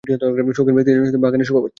[0.51, 1.69] শৌখিন ব্যক্তিদের বাগানে শোভা পাচ্ছে।